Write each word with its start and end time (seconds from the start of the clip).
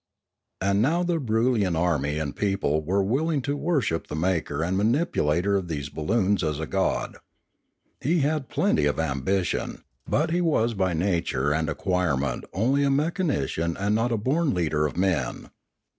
And 0.59 0.81
now 0.81 1.03
the 1.03 1.19
Broolyian 1.19 1.77
army 1.77 2.17
and 2.17 2.35
people 2.35 2.81
were 2.81 3.03
will 3.03 3.29
ing 3.29 3.43
to 3.43 3.55
worship 3.55 4.07
the 4.07 4.15
maker 4.15 4.63
and 4.63 4.75
manipulator 4.75 5.55
of 5.55 5.67
these 5.67 5.89
balloons 5.89 6.43
as 6.43 6.59
a 6.59 6.65
god. 6.65 7.17
He 8.01 8.21
had 8.21 8.49
plenty 8.49 8.85
of 8.85 8.99
ambition; 8.99 9.83
but 10.07 10.31
he 10.31 10.41
was 10.41 10.73
by 10.73 10.93
nature 10.93 11.51
and 11.51 11.69
acquirement 11.69 12.45
only 12.51 12.83
a 12.83 12.89
mechanician 12.89 13.77
and 13.79 13.93
not 13.93 14.11
a 14.11 14.17
born 14.17 14.55
leader 14.55 14.87
of 14.87 14.97
men. 14.97 15.51